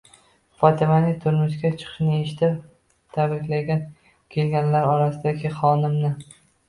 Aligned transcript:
Fotimaning 0.61 1.17
turmushga 1.25 1.69
chiqishini 1.81 2.15
eshitib, 2.21 2.55
tabriklagani 3.17 4.15
kelganlar 4.37 4.89
orasidagi 4.95 5.53
Xonimni 5.61 6.13